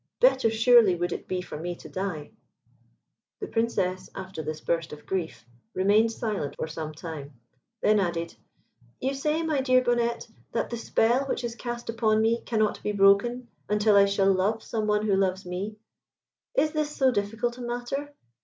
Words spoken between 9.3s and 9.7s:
my